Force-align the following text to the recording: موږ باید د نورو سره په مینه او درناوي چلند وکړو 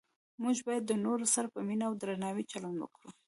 موږ 0.43 0.57
باید 0.67 0.83
د 0.87 0.91
نورو 1.05 1.25
سره 1.35 1.47
په 1.53 1.59
مینه 1.67 1.83
او 1.89 1.93
درناوي 2.01 2.43
چلند 2.51 2.77
وکړو 2.79 3.09